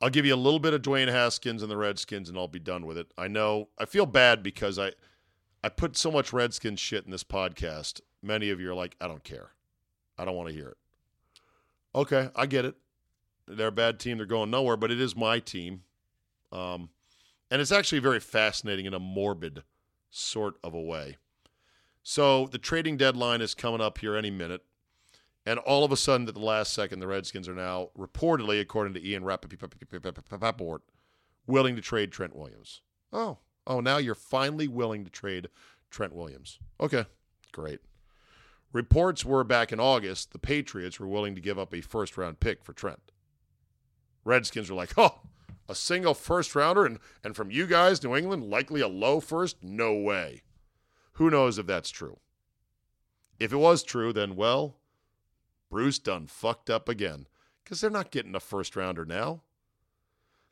[0.00, 2.60] I'll give you a little bit of Dwayne Haskins and the Redskins, and I'll be
[2.60, 3.12] done with it.
[3.18, 4.92] I know I feel bad because I
[5.62, 8.00] I put so much Redskins shit in this podcast.
[8.22, 9.50] Many of you are like, I don't care.
[10.16, 10.76] I don't want to hear it.
[11.94, 12.76] Okay, I get it.
[13.46, 14.18] They're a bad team.
[14.18, 15.82] They're going nowhere, but it is my team.
[16.52, 16.90] Um,
[17.50, 19.62] and it's actually very fascinating in a morbid
[20.10, 21.16] sort of a way.
[22.02, 24.62] So the trading deadline is coming up here any minute.
[25.44, 28.94] And all of a sudden, at the last second, the Redskins are now reportedly, according
[28.94, 30.82] to Ian Rapoport,
[31.46, 32.82] willing to trade Trent Williams.
[33.12, 35.48] Oh, oh, now you're finally willing to trade
[35.90, 36.58] Trent Williams.
[36.80, 37.06] Okay,
[37.52, 37.80] great.
[38.72, 42.40] Reports were back in August the Patriots were willing to give up a first round
[42.40, 43.12] pick for Trent.
[44.24, 45.20] Redskins were like, oh,
[45.68, 49.62] a single first rounder and, and from you guys, New England, likely a low first?
[49.62, 50.42] No way.
[51.12, 52.18] Who knows if that's true?
[53.38, 54.76] If it was true, then, well,
[55.70, 57.26] Bruce done fucked up again
[57.62, 59.42] because they're not getting a first rounder now.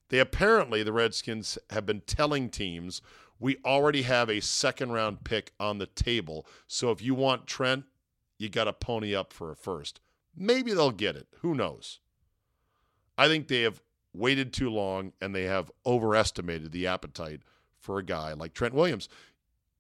[0.09, 3.01] They apparently, the Redskins, have been telling teams
[3.39, 6.47] we already have a second round pick on the table.
[6.67, 7.85] So if you want Trent,
[8.39, 10.01] you got to pony up for a first.
[10.37, 11.27] Maybe they'll get it.
[11.41, 12.01] Who knows?
[13.19, 13.83] I think they have
[14.17, 17.41] waited too long and they have overestimated the appetite
[17.79, 19.09] for a guy like Trent Williams.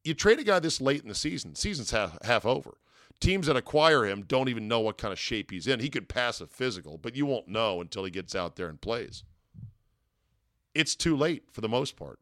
[0.04, 2.78] You trade a guy this late in the season, season's half, half over.
[3.18, 5.80] Teams that acquire him don't even know what kind of shape he's in.
[5.80, 8.80] He could pass a physical, but you won't know until he gets out there and
[8.80, 9.24] plays.
[10.74, 12.18] It's too late for the most part.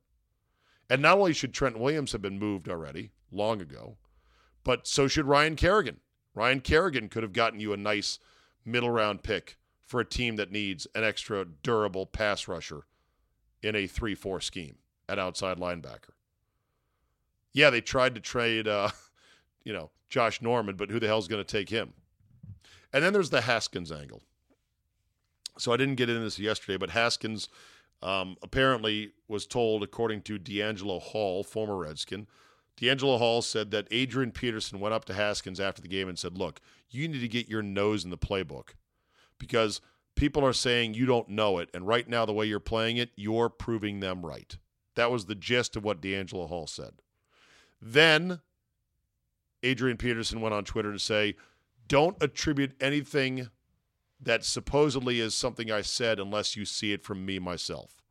[0.89, 3.97] And not only should Trent Williams have been moved already long ago,
[4.63, 6.01] but so should Ryan Kerrigan.
[6.35, 8.19] Ryan Kerrigan could have gotten you a nice
[8.65, 12.87] middle round pick for a team that needs an extra durable pass rusher
[13.63, 14.77] in a 3 4 scheme
[15.09, 16.13] at outside linebacker.
[17.53, 18.91] Yeah, they tried to trade, uh,
[19.65, 21.93] you know, Josh Norman, but who the hell's going to take him?
[22.93, 24.23] And then there's the Haskins angle.
[25.59, 27.49] So I didn't get into this yesterday, but Haskins
[28.03, 32.27] um, apparently was told, according to DeAngelo Hall, former Redskin,
[32.77, 36.37] DeAngelo Hall said that Adrian Peterson went up to Haskins after the game and said,
[36.37, 36.61] Look,
[36.91, 38.71] you need to get your nose in the playbook
[39.39, 39.81] because
[40.15, 41.69] people are saying you don't know it.
[41.75, 44.57] And right now, the way you're playing it, you're proving them right.
[44.95, 46.95] That was the gist of what DeAngelo Hall said.
[47.81, 48.41] Then
[49.63, 51.37] Adrian Peterson went on Twitter to say,
[51.89, 53.49] Don't attribute anything
[54.21, 58.03] that supposedly is something I said unless you see it from me myself,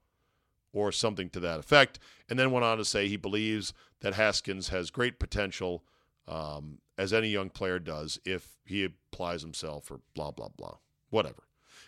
[0.72, 2.00] or something to that effect.
[2.30, 5.84] And then went on to say he believes that Haskins has great potential,
[6.28, 10.78] um, as any young player does, if he applies himself, or blah, blah, blah.
[11.14, 11.44] Whatever.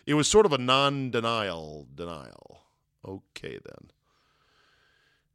[0.06, 2.60] It was sort of a non denial denial.
[3.06, 3.90] Okay, then.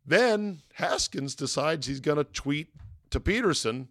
[0.05, 2.69] Then Haskins decides he's going to tweet
[3.11, 3.89] to Peterson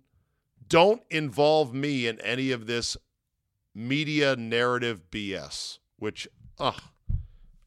[0.70, 2.96] don't involve me in any of this
[3.74, 6.28] media narrative BS, which,
[6.58, 6.92] ah,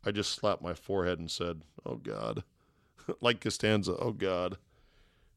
[0.06, 2.44] I just slapped my forehead and said, oh God.
[3.22, 4.58] like Costanza, oh God.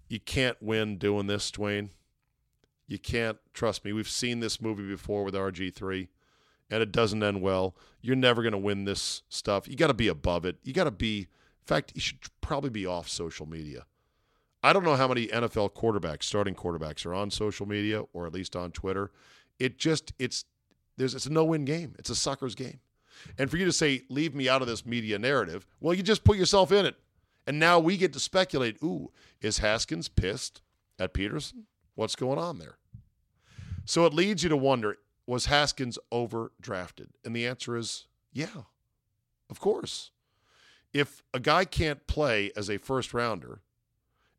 [0.09, 1.90] You can't win doing this, Dwayne.
[2.86, 3.92] You can't, trust me.
[3.92, 6.07] We've seen this movie before with RG3,
[6.71, 7.77] and it doesn't end well.
[8.01, 9.69] You're never going to win this stuff.
[9.69, 10.57] You got to be above it.
[10.62, 13.87] You got to be, in fact, you should probably be off social media.
[14.62, 18.33] I don't know how many NFL quarterbacks, starting quarterbacks, are on social media or at
[18.33, 19.12] least on Twitter.
[19.59, 20.45] It just, it's
[20.97, 21.95] there's it's a no-win game.
[21.99, 22.81] It's a sucker's game.
[23.39, 26.25] And for you to say leave me out of this media narrative, well, you just
[26.25, 26.97] put yourself in it.
[27.47, 30.62] And now we get to speculate, ooh, is Haskins pissed
[30.99, 31.67] at Peterson?
[31.95, 32.77] What's going on there?
[33.85, 37.09] So it leads you to wonder, was Haskins overdrafted?
[37.24, 38.62] And the answer is yeah.
[39.49, 40.11] Of course.
[40.93, 43.61] If a guy can't play as a first rounder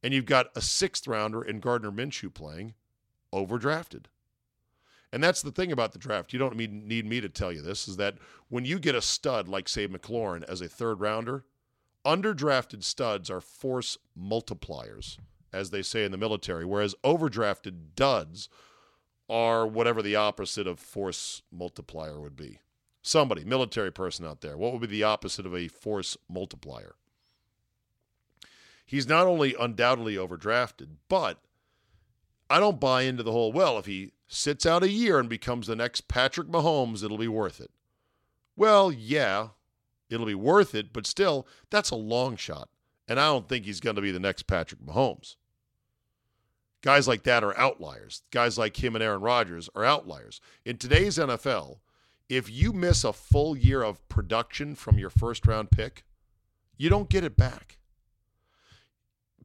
[0.03, 2.73] and you've got a sixth rounder in Gardner Minshew playing,
[3.33, 4.05] overdrafted.
[5.11, 6.33] And that's the thing about the draft.
[6.33, 8.15] You don't need me to tell you this is that
[8.49, 11.45] when you get a stud like, say, McLaurin as a third rounder,
[12.05, 15.17] underdrafted studs are force multipliers,
[15.53, 18.49] as they say in the military, whereas overdrafted duds
[19.29, 22.59] are whatever the opposite of force multiplier would be.
[23.01, 26.95] Somebody, military person out there, what would be the opposite of a force multiplier?
[28.85, 31.39] He's not only undoubtedly overdrafted, but
[32.49, 35.67] I don't buy into the whole, well, if he sits out a year and becomes
[35.67, 37.71] the next Patrick Mahomes, it'll be worth it.
[38.55, 39.49] Well, yeah,
[40.09, 42.69] it'll be worth it, but still, that's a long shot.
[43.07, 45.35] And I don't think he's going to be the next Patrick Mahomes.
[46.81, 48.21] Guys like that are outliers.
[48.31, 50.39] Guys like him and Aaron Rodgers are outliers.
[50.65, 51.79] In today's NFL,
[52.29, 56.03] if you miss a full year of production from your first round pick,
[56.77, 57.79] you don't get it back.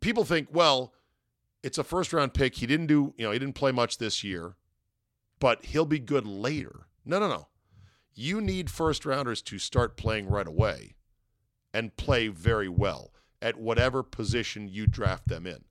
[0.01, 0.93] People think, well,
[1.63, 2.57] it's a first round pick.
[2.57, 4.57] He didn't do, you know, he didn't play much this year
[5.43, 6.87] but he'll be good later.
[7.05, 7.49] No, no, no.
[8.15, 10.95] You need first rounders to start playing right away
[11.75, 15.65] and play very well at whatever position you draft them in.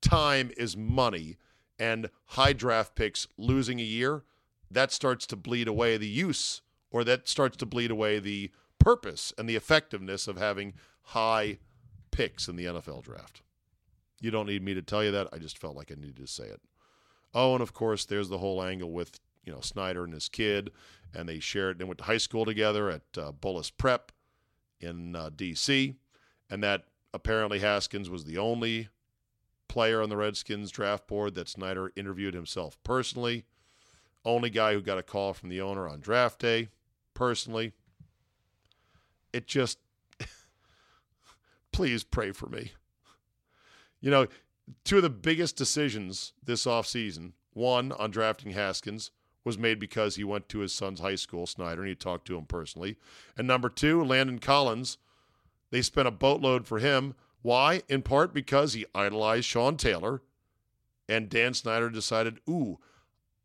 [0.00, 1.36] Time is money,
[1.78, 4.24] and high draft picks losing a year,
[4.70, 9.32] that starts to bleed away the use or that starts to bleed away the purpose
[9.36, 11.58] and the effectiveness of having high
[12.10, 13.42] picks in the NFL draft.
[14.20, 15.28] You don't need me to tell you that.
[15.32, 16.60] I just felt like I needed to say it.
[17.34, 20.70] Oh, and of course, there's the whole angle with you know Snyder and his kid,
[21.14, 21.78] and they shared.
[21.78, 24.10] They went to high school together at uh, Bullis Prep
[24.80, 25.96] in uh, D.C.,
[26.48, 28.88] and that apparently Haskins was the only
[29.68, 33.44] player on the Redskins draft board that Snyder interviewed himself personally.
[34.24, 36.68] only guy who got a call from the owner on draft day,
[37.14, 37.72] personally.
[39.32, 39.78] It just,
[41.72, 42.72] please pray for me.
[44.00, 44.26] You know,
[44.84, 49.10] two of the biggest decisions this offseason one on drafting Haskins
[49.44, 52.36] was made because he went to his son's high school, Snyder, and he talked to
[52.36, 52.96] him personally.
[53.36, 54.98] And number two, Landon Collins,
[55.70, 57.14] they spent a boatload for him.
[57.46, 57.82] Why?
[57.88, 60.20] In part because he idolized Sean Taylor,
[61.08, 62.80] and Dan Snyder decided, ooh,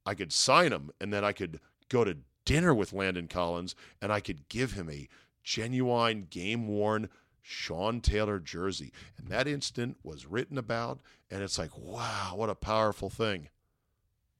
[0.07, 4.11] I could sign him, and then I could go to dinner with Landon Collins, and
[4.11, 5.07] I could give him a
[5.43, 7.09] genuine, game worn
[7.43, 8.91] Sean Taylor jersey.
[9.19, 13.49] And that instant was written about, and it's like, wow, what a powerful thing.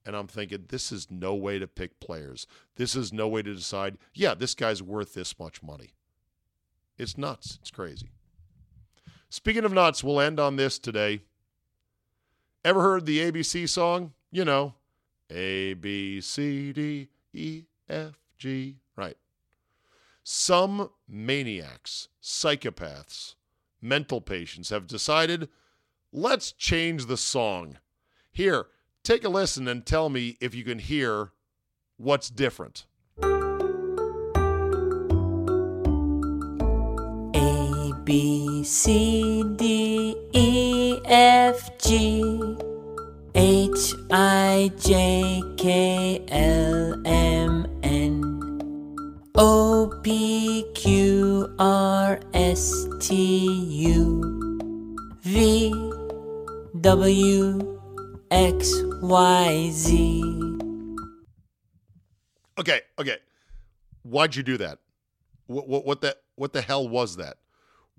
[0.03, 2.47] And I'm thinking, this is no way to pick players.
[2.77, 5.91] This is no way to decide, yeah, this guy's worth this much money.
[6.97, 7.59] It's nuts.
[7.61, 8.09] It's crazy.
[9.31, 11.21] Speaking of nuts, we'll end on this today.
[12.65, 14.11] Ever heard the ABC song?
[14.29, 14.73] You know,
[15.29, 18.75] A, B, C, D, E, F, G.
[18.97, 19.15] Right.
[20.21, 23.35] Some maniacs, psychopaths,
[23.81, 25.47] mental patients have decided
[26.11, 27.77] let's change the song.
[28.33, 28.65] Here,
[29.01, 31.31] take a listen and tell me if you can hear
[31.95, 32.85] what's different.
[38.11, 42.57] B C D E F G
[43.33, 53.15] H I J K L M N O P Q R S T
[53.87, 54.59] U
[55.21, 55.73] V
[56.81, 57.79] W
[58.29, 60.21] X Y Z.
[62.59, 63.19] Okay, okay.
[64.03, 64.79] Why'd you do that?
[65.47, 67.37] What, what, what what the hell was that?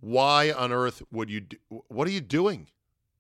[0.03, 1.57] Why on earth would you do?
[1.87, 2.67] What are you doing,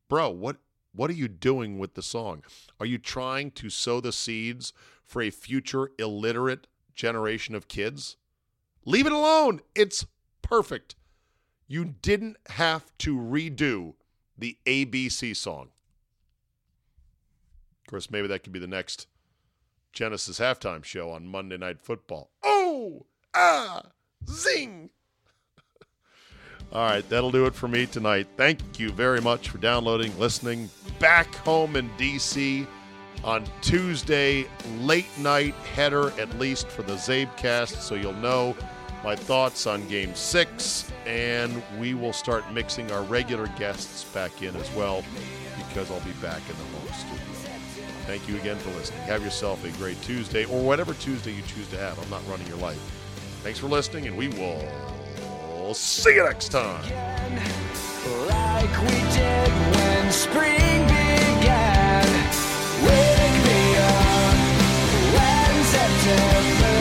[0.08, 0.30] bro?
[0.30, 0.56] What
[0.92, 2.42] what are you doing with the song?
[2.80, 4.72] Are you trying to sow the seeds
[5.04, 8.16] for a future illiterate generation of kids?
[8.84, 9.60] Leave it alone.
[9.76, 10.06] It's
[10.42, 10.96] perfect.
[11.68, 13.94] You didn't have to redo
[14.36, 15.68] the ABC song.
[17.86, 19.06] Of course, maybe that could be the next
[19.92, 22.32] Genesis halftime show on Monday Night Football.
[22.42, 23.82] Oh, ah,
[24.28, 24.90] zing.
[26.72, 28.26] All right, that'll do it for me tonight.
[28.38, 30.70] Thank you very much for downloading, listening.
[30.98, 32.66] Back home in DC
[33.22, 34.46] on Tuesday,
[34.78, 38.56] late night header, at least for the Czabecast, so you'll know
[39.04, 44.56] my thoughts on game six, and we will start mixing our regular guests back in
[44.56, 45.04] as well
[45.58, 47.18] because I'll be back in the home studio.
[48.06, 49.02] Thank you again for listening.
[49.02, 51.98] Have yourself a great Tuesday or whatever Tuesday you choose to have.
[52.02, 52.78] I'm not running your life.
[53.42, 54.66] Thanks for listening, and we will
[55.74, 56.82] see you next time.
[58.28, 62.04] Like we did when spring began.
[62.82, 64.34] Wake me up
[65.14, 66.76] when September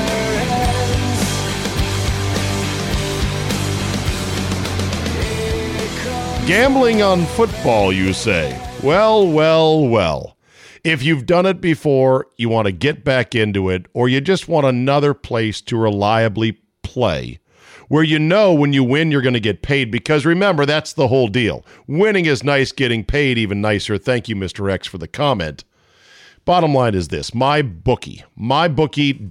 [6.42, 6.48] ends.
[6.48, 8.60] Gambling on football, you say?
[8.84, 10.38] Well, well, well.
[10.84, 14.48] If you've done it before, you want to get back into it, or you just
[14.48, 17.38] want another place to reliably play
[17.92, 21.10] where you know when you win you're going to get paid because remember that's the
[21.10, 21.66] whole deal.
[21.88, 23.98] Winning is nice, getting paid even nicer.
[23.98, 24.72] Thank you Mr.
[24.72, 25.66] X for the comment.
[26.46, 29.28] Bottom line is this MyBookie, mybookie.ag.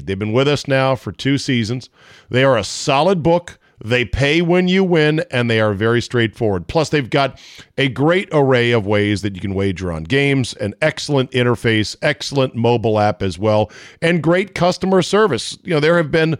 [0.00, 1.90] They've been with us now for two seasons.
[2.30, 3.58] They are a solid book.
[3.84, 6.68] They pay when you win, and they are very straightforward.
[6.68, 7.40] Plus, they've got
[7.76, 12.54] a great array of ways that you can wager on games, an excellent interface, excellent
[12.54, 15.58] mobile app as well, and great customer service.
[15.64, 16.38] You know, there have been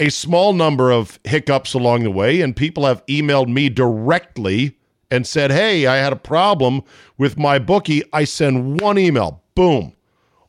[0.00, 4.76] a small number of hiccups along the way, and people have emailed me directly
[5.10, 6.82] and said, Hey, I had a problem
[7.18, 8.02] with MyBookie.
[8.12, 9.92] I send one email, boom,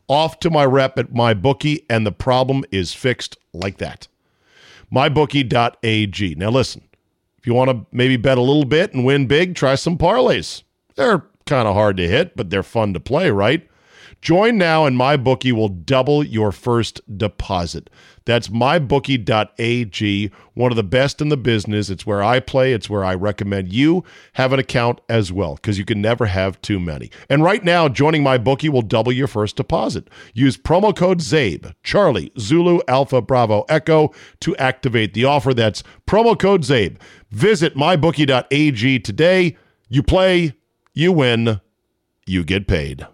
[0.08, 4.08] off to my rep at MyBookie, and the problem is fixed like that.
[4.92, 6.36] MyBookie.ag.
[6.36, 6.84] Now, listen,
[7.38, 10.64] if you want to maybe bet a little bit and win big, try some parlays.
[10.96, 13.68] They're kind of hard to hit, but they're fun to play, right?
[14.22, 17.90] Join now, and MyBookie will double your first deposit.
[18.26, 21.90] That's mybookie.ag, one of the best in the business.
[21.90, 22.72] It's where I play.
[22.72, 24.04] It's where I recommend you
[24.34, 27.10] have an account as well because you can never have too many.
[27.30, 30.08] And right now, joining MyBookie will double your first deposit.
[30.36, 35.52] Use promo code CZABE, Charlie, Zulu, Alpha, Bravo, Echo to activate the offer.
[35.52, 36.98] That's promo code CZABE.
[37.32, 39.58] Visit mybookie.ag today.
[39.90, 40.54] You play,
[40.94, 41.60] you win,
[42.28, 43.08] you get paid.